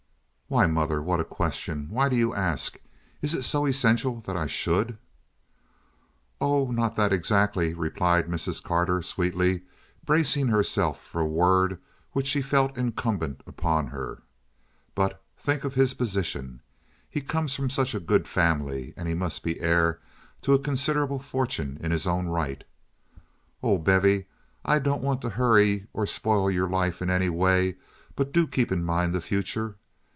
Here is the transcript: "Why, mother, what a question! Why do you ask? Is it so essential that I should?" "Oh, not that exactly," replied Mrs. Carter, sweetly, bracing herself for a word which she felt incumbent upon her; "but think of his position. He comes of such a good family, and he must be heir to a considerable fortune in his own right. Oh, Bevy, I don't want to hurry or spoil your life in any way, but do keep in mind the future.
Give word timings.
"Why, 0.53 0.67
mother, 0.67 1.01
what 1.01 1.21
a 1.21 1.23
question! 1.23 1.87
Why 1.89 2.09
do 2.09 2.17
you 2.17 2.33
ask? 2.35 2.77
Is 3.21 3.33
it 3.33 3.43
so 3.43 3.65
essential 3.65 4.19
that 4.19 4.35
I 4.35 4.47
should?" 4.47 4.97
"Oh, 6.41 6.71
not 6.71 6.95
that 6.95 7.13
exactly," 7.13 7.73
replied 7.73 8.27
Mrs. 8.27 8.61
Carter, 8.61 9.01
sweetly, 9.01 9.61
bracing 10.03 10.49
herself 10.49 11.01
for 11.01 11.21
a 11.21 11.25
word 11.25 11.79
which 12.11 12.27
she 12.27 12.41
felt 12.41 12.77
incumbent 12.77 13.43
upon 13.47 13.87
her; 13.87 14.23
"but 14.93 15.23
think 15.37 15.63
of 15.63 15.75
his 15.75 15.93
position. 15.93 16.61
He 17.09 17.21
comes 17.21 17.57
of 17.57 17.71
such 17.71 17.95
a 17.95 18.01
good 18.01 18.27
family, 18.27 18.93
and 18.97 19.07
he 19.07 19.13
must 19.13 19.43
be 19.43 19.57
heir 19.61 20.01
to 20.41 20.53
a 20.53 20.59
considerable 20.59 21.19
fortune 21.19 21.77
in 21.79 21.91
his 21.91 22.05
own 22.05 22.27
right. 22.27 22.65
Oh, 23.63 23.77
Bevy, 23.77 24.25
I 24.65 24.79
don't 24.79 25.01
want 25.01 25.21
to 25.21 25.29
hurry 25.29 25.87
or 25.93 26.05
spoil 26.05 26.51
your 26.51 26.67
life 26.67 27.01
in 27.01 27.09
any 27.09 27.29
way, 27.29 27.77
but 28.17 28.33
do 28.33 28.45
keep 28.45 28.69
in 28.69 28.83
mind 28.83 29.15
the 29.15 29.21
future. 29.21 29.77